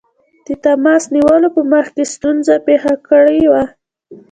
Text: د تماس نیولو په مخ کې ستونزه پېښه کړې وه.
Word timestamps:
د 0.45 0.47
تماس 0.63 1.03
نیولو 1.15 1.49
په 1.55 1.61
مخ 1.71 1.85
کې 1.95 2.03
ستونزه 2.13 2.55
پېښه 2.67 2.93
کړې 3.07 3.41
وه. 3.51 3.63